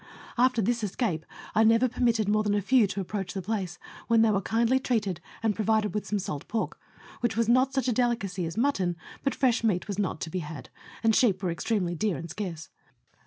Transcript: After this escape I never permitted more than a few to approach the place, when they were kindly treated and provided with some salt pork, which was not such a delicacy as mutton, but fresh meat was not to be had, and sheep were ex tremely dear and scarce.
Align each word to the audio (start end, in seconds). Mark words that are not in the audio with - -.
After 0.35 0.63
this 0.63 0.83
escape 0.83 1.27
I 1.53 1.63
never 1.63 1.87
permitted 1.87 2.27
more 2.27 2.41
than 2.41 2.55
a 2.55 2.61
few 2.63 2.87
to 2.87 2.99
approach 2.99 3.35
the 3.35 3.41
place, 3.43 3.77
when 4.07 4.23
they 4.23 4.31
were 4.31 4.41
kindly 4.41 4.79
treated 4.79 5.21
and 5.43 5.53
provided 5.55 5.93
with 5.93 6.07
some 6.07 6.17
salt 6.17 6.47
pork, 6.47 6.81
which 7.19 7.37
was 7.37 7.47
not 7.47 7.71
such 7.71 7.87
a 7.87 7.93
delicacy 7.93 8.47
as 8.47 8.57
mutton, 8.57 8.95
but 9.23 9.35
fresh 9.35 9.63
meat 9.63 9.87
was 9.87 9.99
not 9.99 10.19
to 10.21 10.31
be 10.31 10.39
had, 10.39 10.69
and 11.03 11.13
sheep 11.15 11.43
were 11.43 11.51
ex 11.51 11.63
tremely 11.63 11.95
dear 11.95 12.17
and 12.17 12.31
scarce. 12.31 12.71